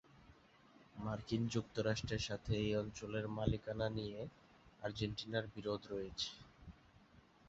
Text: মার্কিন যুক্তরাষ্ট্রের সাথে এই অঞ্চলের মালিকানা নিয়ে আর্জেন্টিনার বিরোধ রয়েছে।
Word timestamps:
মার্কিন 0.95 1.41
যুক্তরাষ্ট্রের 1.47 2.23
সাথে 2.29 2.51
এই 2.63 2.71
অঞ্চলের 2.75 3.25
মালিকানা 3.37 3.87
নিয়ে 3.97 4.19
আর্জেন্টিনার 4.81 5.45
বিরোধ 5.55 5.81
রয়েছে। 5.85 6.29